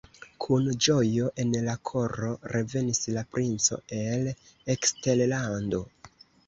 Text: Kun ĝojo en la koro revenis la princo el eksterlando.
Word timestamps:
Kun 0.45 0.69
ĝojo 0.85 1.27
en 1.43 1.51
la 1.67 1.75
koro 1.91 2.31
revenis 2.55 3.05
la 3.19 3.25
princo 3.37 3.81
el 4.03 4.29
eksterlando. 4.77 5.89